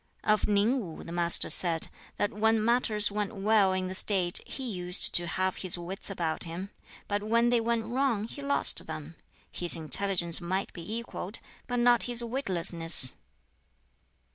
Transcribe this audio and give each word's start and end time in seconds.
Of 0.23 0.47
Ning 0.47 0.79
Wu, 0.79 1.03
the 1.03 1.11
Master 1.11 1.51
said 1.51 1.89
that 2.17 2.33
when 2.33 2.65
matters 2.65 3.11
went 3.11 3.35
well 3.35 3.71
in 3.71 3.87
the 3.87 3.93
State 3.93 4.39
he 4.47 4.63
used 4.67 5.13
to 5.13 5.27
have 5.27 5.57
his 5.57 5.77
wits 5.77 6.09
about 6.09 6.45
him: 6.45 6.71
but 7.07 7.21
when 7.21 7.49
they 7.49 7.61
went 7.61 7.85
wrong, 7.85 8.27
he 8.27 8.41
lost 8.41 8.87
them. 8.87 9.13
His 9.51 9.75
intelligence 9.75 10.41
might 10.41 10.73
be 10.73 10.91
equalled, 10.95 11.37
but 11.67 11.77
not 11.77 12.01
his 12.09 12.23
witlessness! 12.23 13.13